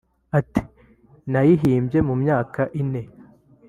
[0.39, 0.61] Ati
[1.31, 3.01] “Nayihimbye mu myaka ine